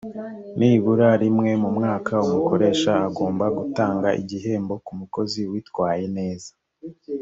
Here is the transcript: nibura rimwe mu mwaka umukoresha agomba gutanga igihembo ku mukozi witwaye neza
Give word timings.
nibura 0.57 1.09
rimwe 1.23 1.51
mu 1.61 1.69
mwaka 1.77 2.13
umukoresha 2.27 2.91
agomba 3.07 3.45
gutanga 3.57 4.07
igihembo 4.21 4.73
ku 4.85 4.91
mukozi 4.99 5.41
witwaye 5.51 6.05
neza 6.17 6.49